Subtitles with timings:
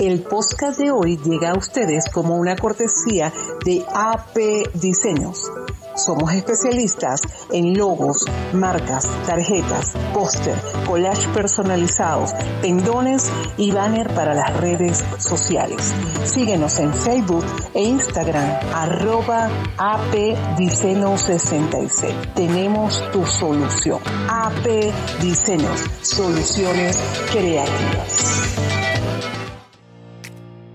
[0.00, 3.30] El podcast de hoy llega a ustedes como una cortesía
[3.66, 5.52] de AP Diseños.
[5.94, 7.20] Somos especialistas
[7.52, 8.24] en logos,
[8.54, 10.54] marcas, tarjetas, póster,
[10.86, 12.32] collage personalizados,
[12.62, 15.92] pendones y banner para las redes sociales.
[16.24, 17.44] Síguenos en Facebook
[17.74, 22.32] e Instagram arroba apdiseño66.
[22.32, 24.00] Tenemos tu solución.
[24.30, 26.98] AP Diseños, soluciones
[27.30, 28.79] creativas.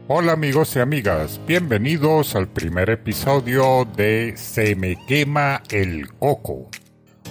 [0.07, 6.69] Hola amigos y amigas, bienvenidos al primer episodio de Se me quema el coco.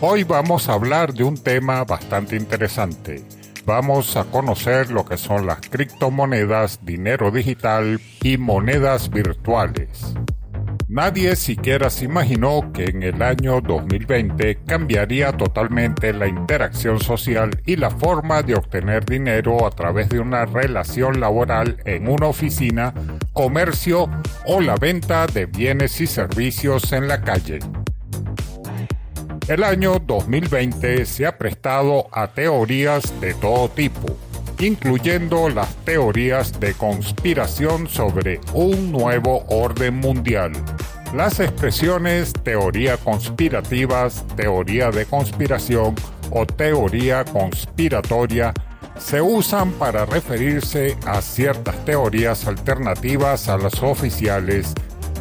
[0.00, 3.24] Hoy vamos a hablar de un tema bastante interesante.
[3.64, 10.12] Vamos a conocer lo que son las criptomonedas, dinero digital y monedas virtuales.
[10.94, 17.74] Nadie siquiera se imaginó que en el año 2020 cambiaría totalmente la interacción social y
[17.74, 22.94] la forma de obtener dinero a través de una relación laboral en una oficina,
[23.32, 24.08] comercio
[24.46, 27.58] o la venta de bienes y servicios en la calle.
[29.48, 34.16] El año 2020 se ha prestado a teorías de todo tipo,
[34.60, 40.52] incluyendo las teorías de conspiración sobre un nuevo orden mundial.
[41.14, 45.94] Las expresiones teoría conspirativas, teoría de conspiración
[46.32, 48.52] o teoría conspiratoria
[48.98, 54.74] se usan para referirse a ciertas teorías alternativas a las oficiales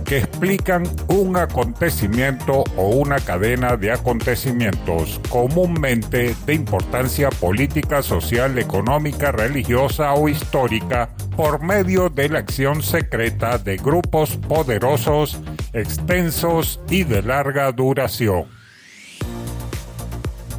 [0.03, 9.31] que explican un acontecimiento o una cadena de acontecimientos comúnmente de importancia política, social, económica,
[9.31, 15.39] religiosa o histórica por medio de la acción secreta de grupos poderosos,
[15.73, 18.45] extensos y de larga duración.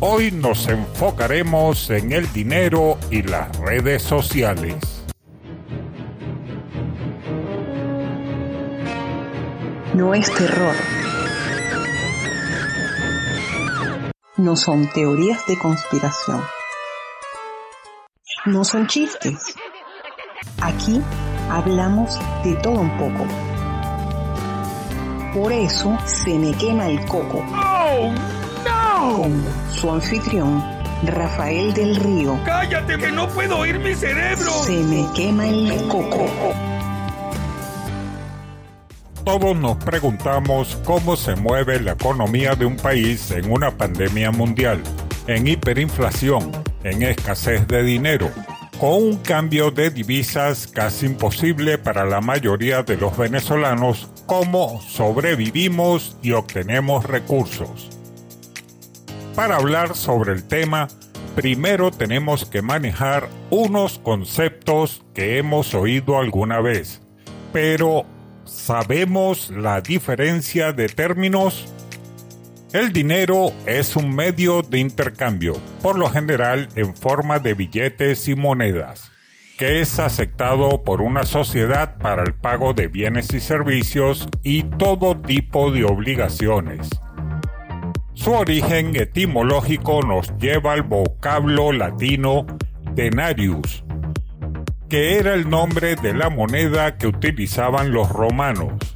[0.01, 5.05] Hoy nos enfocaremos en el dinero y las redes sociales.
[9.95, 10.75] no es terror.
[14.37, 16.43] No son teorías de conspiración.
[18.45, 19.55] No son chistes.
[20.61, 21.01] Aquí
[21.49, 23.54] hablamos de todo un poco.
[25.35, 27.45] Por eso se me quema el coco.
[27.53, 28.15] ¡Oh,
[28.65, 29.17] no!
[29.17, 30.63] Con su anfitrión,
[31.03, 32.39] Rafael del Río.
[32.45, 34.49] ¡Cállate que no puedo oír mi cerebro!
[34.63, 36.25] Se me quema el coco.
[39.25, 44.83] Todos nos preguntamos cómo se mueve la economía de un país en una pandemia mundial,
[45.27, 46.53] en hiperinflación,
[46.85, 48.31] en escasez de dinero,
[48.91, 56.33] un cambio de divisas casi imposible para la mayoría de los venezolanos, cómo sobrevivimos y
[56.33, 57.91] obtenemos recursos.
[59.35, 60.89] Para hablar sobre el tema,
[61.35, 67.01] primero tenemos que manejar unos conceptos que hemos oído alguna vez,
[67.53, 68.07] pero
[68.45, 71.74] ¿Sabemos la diferencia de términos?
[72.75, 78.35] El dinero es un medio de intercambio, por lo general en forma de billetes y
[78.35, 79.13] monedas,
[79.57, 85.17] que es aceptado por una sociedad para el pago de bienes y servicios y todo
[85.17, 86.91] tipo de obligaciones.
[88.15, 92.45] Su origen etimológico nos lleva al vocablo latino
[92.93, 93.85] denarius,
[94.89, 98.94] que era el nombre de la moneda que utilizaban los romanos.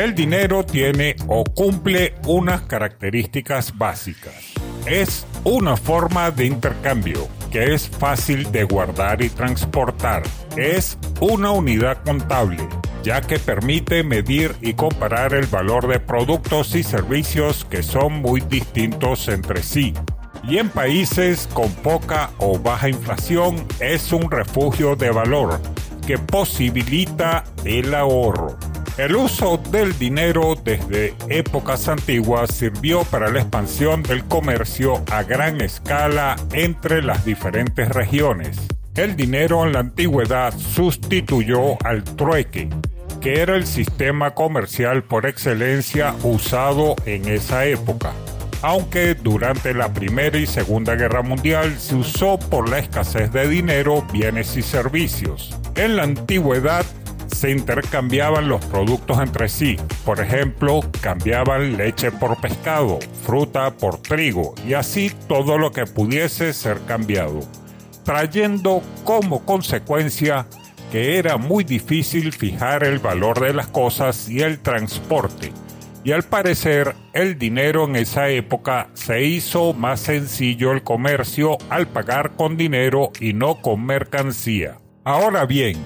[0.00, 4.54] El dinero tiene o cumple unas características básicas.
[4.86, 10.22] Es una forma de intercambio que es fácil de guardar y transportar.
[10.56, 12.66] Es una unidad contable,
[13.02, 18.40] ya que permite medir y comparar el valor de productos y servicios que son muy
[18.40, 19.92] distintos entre sí
[20.42, 25.60] y en países con poca o baja inflación es un refugio de valor
[26.06, 28.69] que posibilita el ahorro.
[28.96, 35.60] El uso del dinero desde épocas antiguas sirvió para la expansión del comercio a gran
[35.60, 38.58] escala entre las diferentes regiones.
[38.94, 42.68] El dinero en la antigüedad sustituyó al trueque,
[43.20, 48.12] que era el sistema comercial por excelencia usado en esa época
[48.62, 54.04] aunque durante la Primera y Segunda Guerra Mundial se usó por la escasez de dinero,
[54.12, 55.56] bienes y servicios.
[55.76, 56.84] En la antigüedad
[57.40, 59.78] se intercambiaban los productos entre sí.
[60.04, 66.52] Por ejemplo, cambiaban leche por pescado, fruta por trigo y así todo lo que pudiese
[66.52, 67.40] ser cambiado,
[68.04, 70.46] trayendo como consecuencia
[70.92, 75.50] que era muy difícil fijar el valor de las cosas y el transporte
[76.04, 81.86] y al parecer el dinero en esa época se hizo más sencillo el comercio al
[81.88, 84.78] pagar con dinero y no con mercancía.
[85.04, 85.76] Ahora bien,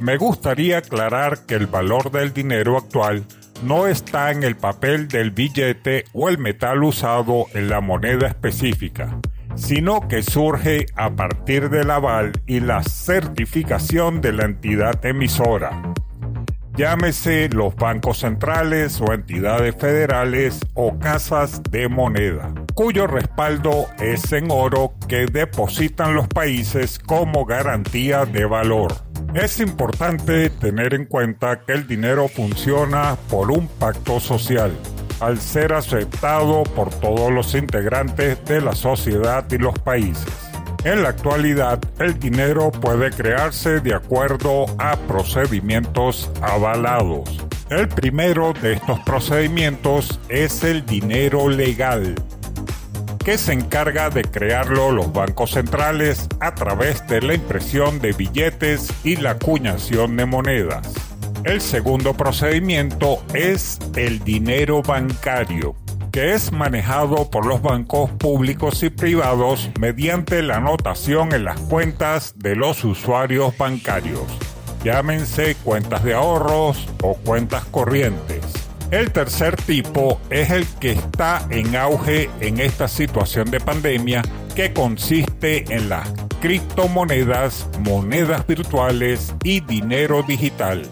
[0.00, 3.24] Me gustaría aclarar que el valor del dinero actual
[3.64, 9.18] no está en el papel del billete o el metal usado en la moneda específica,
[9.56, 15.82] sino que surge a partir del aval y la certificación de la entidad emisora.
[16.76, 24.52] Llámese los bancos centrales o entidades federales o casas de moneda, cuyo respaldo es en
[24.52, 29.07] oro que depositan los países como garantía de valor.
[29.34, 34.72] Es importante tener en cuenta que el dinero funciona por un pacto social,
[35.20, 40.26] al ser aceptado por todos los integrantes de la sociedad y los países.
[40.84, 47.28] En la actualidad, el dinero puede crearse de acuerdo a procedimientos avalados.
[47.68, 52.14] El primero de estos procedimientos es el dinero legal,
[53.28, 58.90] que se encarga de crearlo los bancos centrales a través de la impresión de billetes
[59.04, 60.94] y la acuñación de monedas.
[61.44, 65.76] El segundo procedimiento es el dinero bancario,
[66.10, 72.32] que es manejado por los bancos públicos y privados mediante la anotación en las cuentas
[72.34, 74.24] de los usuarios bancarios,
[74.82, 78.37] llámense cuentas de ahorros o cuentas corrientes.
[78.90, 84.22] El tercer tipo es el que está en auge en esta situación de pandemia
[84.54, 86.08] que consiste en las
[86.40, 90.86] criptomonedas, monedas virtuales y dinero digital,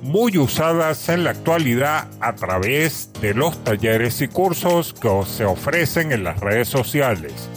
[0.00, 6.12] muy usadas en la actualidad a través de los talleres y cursos que se ofrecen
[6.12, 7.50] en las redes sociales.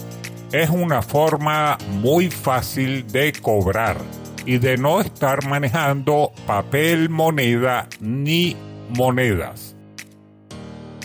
[0.52, 3.96] Es una forma muy fácil de cobrar
[4.44, 8.54] y de no estar manejando papel moneda ni
[8.90, 9.77] monedas.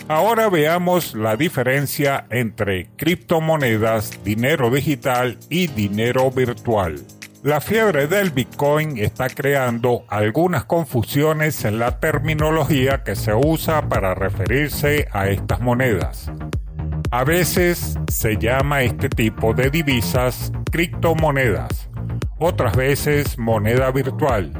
[0.06, 7.00] Ahora veamos la diferencia entre criptomonedas, dinero digital y dinero virtual.
[7.42, 14.14] La fiebre del Bitcoin está creando algunas confusiones en la terminología que se usa para
[14.14, 16.30] referirse a estas monedas.
[17.10, 21.88] A veces se llama este tipo de divisas criptomonedas,
[22.38, 24.52] otras veces moneda virtual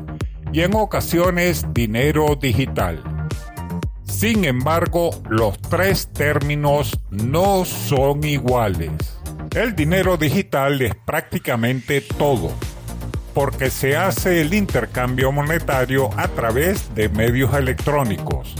[0.52, 3.13] y en ocasiones dinero digital.
[4.16, 8.92] Sin embargo, los tres términos no son iguales.
[9.50, 12.52] El dinero digital es prácticamente todo,
[13.34, 18.54] porque se hace el intercambio monetario a través de medios electrónicos.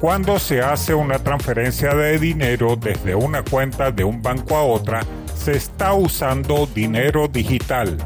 [0.00, 5.02] Cuando se hace una transferencia de dinero desde una cuenta de un banco a otra,
[5.36, 7.98] se está usando dinero digital,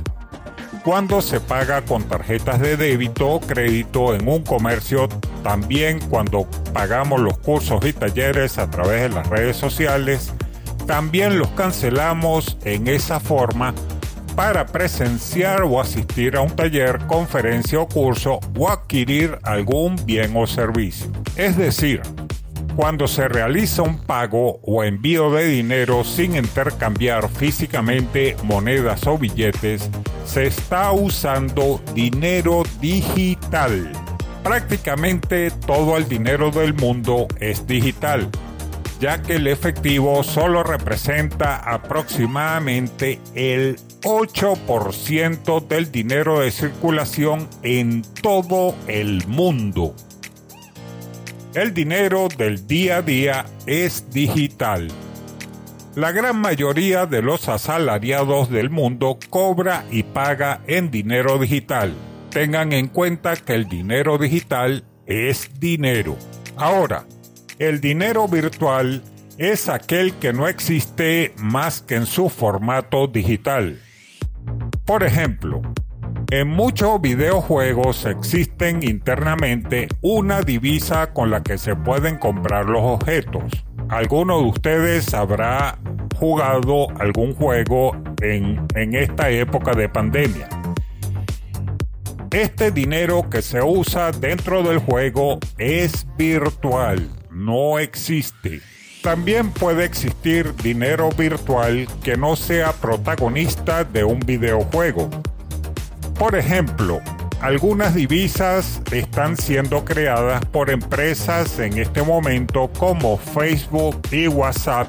[0.84, 5.08] cuando se paga con tarjetas de débito o crédito en un comercio,
[5.42, 10.32] también cuando pagamos los cursos y talleres a través de las redes sociales,
[10.86, 13.74] también los cancelamos en esa forma
[14.34, 20.46] para presenciar o asistir a un taller, conferencia o curso o adquirir algún bien o
[20.46, 21.08] servicio.
[21.36, 22.02] Es decir,
[22.76, 29.90] cuando se realiza un pago o envío de dinero sin intercambiar físicamente monedas o billetes,
[30.24, 33.90] se está usando dinero digital.
[34.48, 38.30] Prácticamente todo el dinero del mundo es digital,
[38.98, 48.74] ya que el efectivo solo representa aproximadamente el 8% del dinero de circulación en todo
[48.86, 49.94] el mundo.
[51.52, 54.88] El dinero del día a día es digital.
[55.94, 61.92] La gran mayoría de los asalariados del mundo cobra y paga en dinero digital.
[62.30, 66.16] Tengan en cuenta que el dinero digital es dinero.
[66.56, 67.04] Ahora,
[67.58, 69.02] el dinero virtual
[69.38, 73.80] es aquel que no existe más que en su formato digital.
[74.84, 75.62] Por ejemplo,
[76.30, 83.44] en muchos videojuegos existen internamente una divisa con la que se pueden comprar los objetos.
[83.88, 85.78] ¿Alguno de ustedes habrá
[86.16, 90.57] jugado algún juego en, en esta época de pandemia?
[92.30, 98.60] Este dinero que se usa dentro del juego es virtual, no existe.
[99.02, 105.08] También puede existir dinero virtual que no sea protagonista de un videojuego
[106.18, 107.00] por ejemplo,
[107.40, 114.88] algunas divisas están siendo creadas por empresas en este momento como Facebook y WhatsApp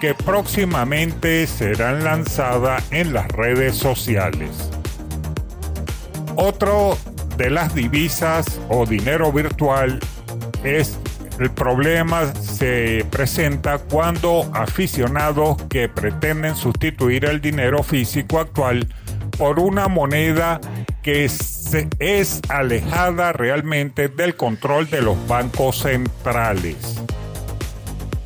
[0.00, 4.77] que próximamente serán lanzadas en las redes sociales.
[6.40, 6.96] Otro
[7.36, 9.98] de las divisas o dinero virtual
[10.62, 10.96] es
[11.40, 18.86] el problema se presenta cuando aficionados que pretenden sustituir el dinero físico actual
[19.36, 20.60] por una moneda
[21.02, 27.02] que es alejada realmente del control de los bancos centrales.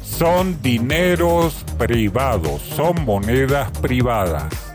[0.03, 4.72] Son dineros privados, son monedas privadas.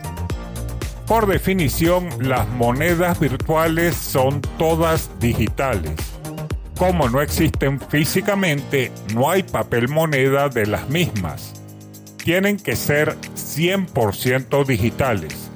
[1.08, 5.94] Por definición, las monedas virtuales son todas digitales.
[6.76, 11.62] Como no existen físicamente, no hay papel moneda de las mismas.
[12.22, 15.50] Tienen que ser 100% digitales.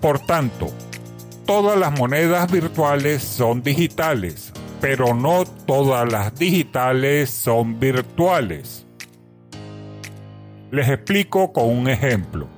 [0.00, 0.72] Por tanto,
[1.44, 8.86] todas las monedas virtuales son digitales, pero no todas las digitales son virtuales.
[10.70, 12.53] Les explico con un ejemplo.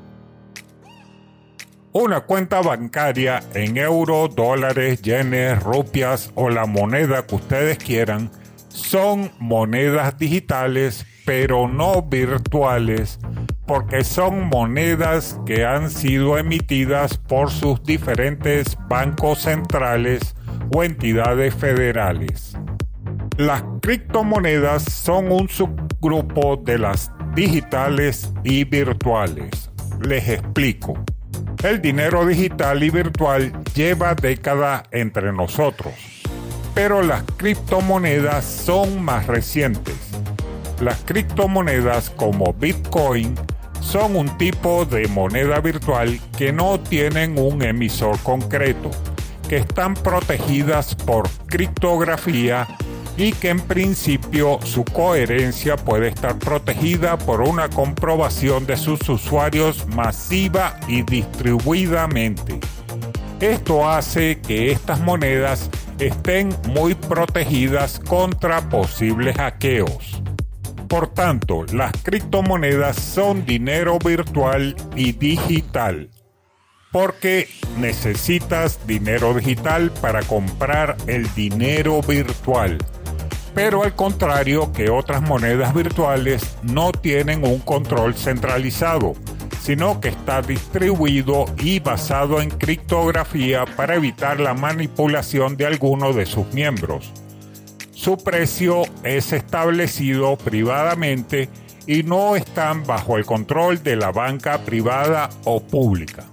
[1.99, 8.31] Una cuenta bancaria en euros, dólares, yenes, rupias o la moneda que ustedes quieran
[8.69, 13.19] son monedas digitales pero no virtuales
[13.67, 20.37] porque son monedas que han sido emitidas por sus diferentes bancos centrales
[20.77, 22.59] o entidades federales.
[23.39, 29.71] Las criptomonedas son un subgrupo de las digitales y virtuales.
[30.03, 31.03] Les explico.
[31.67, 35.93] El dinero digital y virtual lleva décadas entre nosotros,
[36.77, 39.97] pero las criptomonedas son más recientes.
[40.81, 43.35] Las criptomonedas como Bitcoin
[43.81, 48.93] son un tipo de moneda virtual que no tienen un emisor concreto,
[49.49, 52.69] que están protegidas por criptografía
[53.17, 59.87] y que en principio su coherencia puede estar protegida por una comprobación de sus usuarios
[59.89, 62.61] masiva y distribuidamente.
[63.41, 70.23] Esto hace que estas monedas estén muy protegidas contra posibles hackeos.
[70.89, 76.11] Por tanto, las criptomonedas son dinero virtual y digital
[76.93, 77.47] porque
[77.79, 82.79] necesitas dinero digital para comprar el dinero virtual
[83.57, 89.15] pero al contrario que otras monedas virtuales no tienen un control centralizado,
[89.63, 96.27] sino que está distribuido y basado en criptografía para evitar la manipulación de alguno de
[96.27, 97.11] sus miembros.
[97.93, 101.49] Su precio es establecido privadamente
[101.87, 106.27] y no están bajo el control de la banca privada o pública.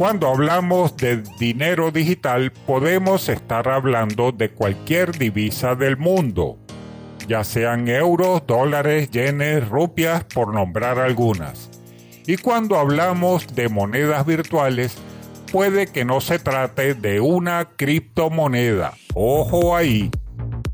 [0.00, 6.56] Cuando hablamos de dinero digital podemos estar hablando de cualquier divisa del mundo,
[7.28, 11.68] ya sean euros, dólares, yenes, rupias, por nombrar algunas.
[12.26, 14.96] Y cuando hablamos de monedas virtuales,
[15.52, 20.10] puede que no se trate de una criptomoneda, ojo ahí,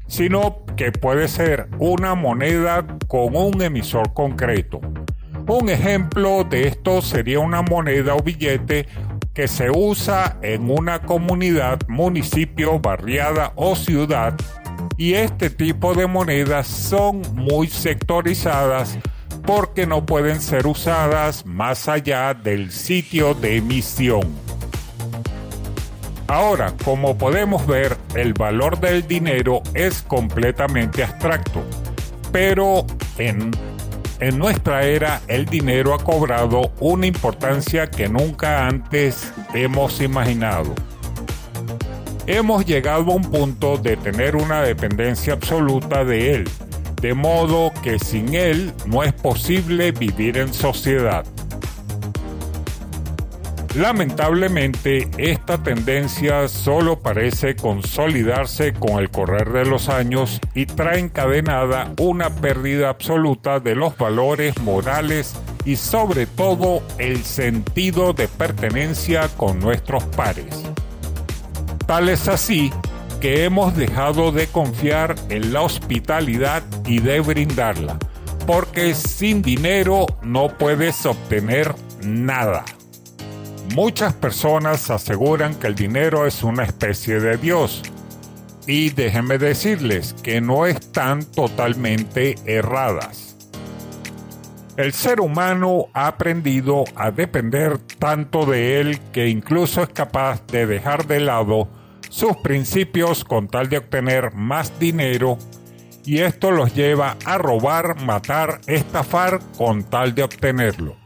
[0.07, 4.81] sino que puede ser una moneda con un emisor concreto.
[5.49, 8.87] Un ejemplo de esto sería una moneda o billete
[9.37, 14.35] que se usa en una comunidad, municipio, barriada o ciudad
[14.97, 18.99] y este tipo de monedas son muy sectorizadas
[19.45, 24.23] porque no pueden ser usadas más allá del sitio de emisión.
[26.29, 31.63] Ahora, como podemos ver, el valor del dinero es completamente abstracto,
[32.33, 32.87] pero
[33.19, 33.51] en
[34.21, 40.75] en nuestra era el dinero ha cobrado una importancia que nunca antes hemos imaginado.
[42.27, 46.49] Hemos llegado a un punto de tener una dependencia absoluta de él,
[47.01, 51.25] de modo que sin él no es posible vivir en sociedad.
[53.77, 61.93] Lamentablemente, esta tendencia solo parece consolidarse con el correr de los años y trae encadenada
[61.99, 65.35] una pérdida absoluta de los valores morales
[65.67, 70.63] y sobre todo el sentido de pertenencia con nuestros pares.
[71.87, 72.73] Tal es así
[73.21, 77.99] que hemos dejado de confiar en la hospitalidad y de brindarla,
[78.47, 82.65] porque sin dinero no puedes obtener nada.
[83.75, 87.83] Muchas personas aseguran que el dinero es una especie de Dios.
[88.67, 93.37] Y déjenme decirles que no están totalmente erradas.
[94.77, 100.67] El ser humano ha aprendido a depender tanto de él que incluso es capaz de
[100.67, 101.69] dejar de lado
[102.11, 105.39] sus principios con tal de obtener más dinero
[106.05, 111.06] y esto los lleva a robar, matar, estafar con tal de obtenerlo.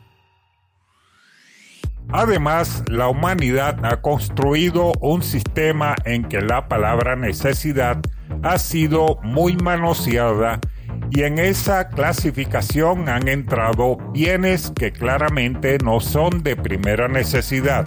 [2.13, 7.99] Además, la humanidad ha construido un sistema en que la palabra necesidad
[8.43, 10.61] ha sido muy manoseada
[11.11, 17.85] y en esa clasificación han entrado bienes que claramente no son de primera necesidad.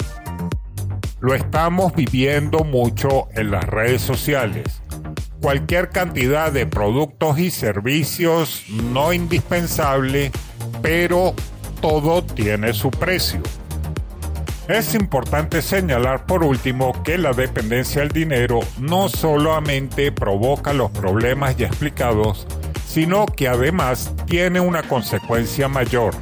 [1.19, 4.81] lo estamos viviendo mucho en las redes sociales.
[5.41, 10.33] Cualquier cantidad de productos y servicios no indispensable,
[10.81, 11.33] pero
[11.79, 13.41] todo tiene su precio.
[14.67, 21.57] Es importante señalar por último que la dependencia del dinero no solamente provoca los problemas
[21.57, 22.47] ya explicados,
[22.87, 26.13] sino que además tiene una consecuencia mayor,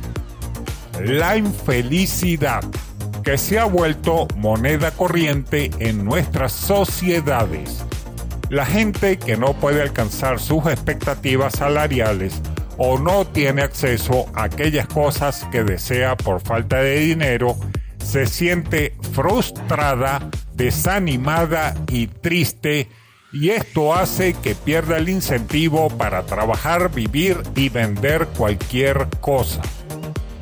[0.99, 2.63] la infelicidad,
[3.23, 7.85] que se ha vuelto moneda corriente en nuestras sociedades.
[8.49, 12.41] La gente que no puede alcanzar sus expectativas salariales
[12.77, 17.55] o no tiene acceso a aquellas cosas que desea por falta de dinero,
[18.03, 22.89] se siente frustrada, desanimada y triste
[23.33, 29.61] y esto hace que pierda el incentivo para trabajar, vivir y vender cualquier cosa.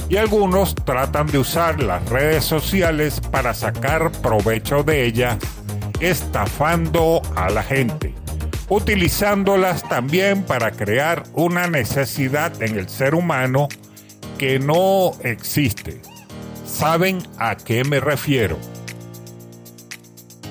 [0.10, 5.38] Y algunos tratan de usar las redes sociales para sacar provecho de ellas,
[6.00, 8.16] estafando a la gente,
[8.70, 13.68] utilizándolas también para crear una necesidad en el ser humano
[14.40, 16.02] que no existe.
[16.80, 18.58] ¿Saben a qué me refiero?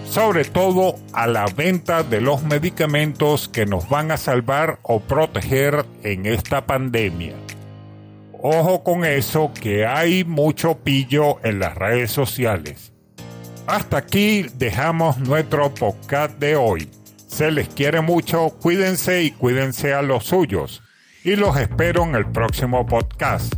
[0.04, 5.86] Sobre todo a la venta de los medicamentos que nos van a salvar o proteger
[6.02, 7.34] en esta pandemia.
[8.42, 12.92] Ojo con eso que hay mucho pillo en las redes sociales.
[13.66, 16.90] Hasta aquí dejamos nuestro podcast de hoy.
[17.26, 20.82] Se les quiere mucho, cuídense y cuídense a los suyos.
[21.24, 23.54] Y los espero en el próximo podcast.